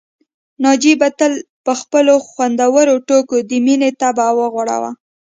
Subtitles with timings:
[0.63, 1.33] ناجيې به تل
[1.65, 4.91] په خپلو خوندورو ټوکو د مينې طبع وغوړاوه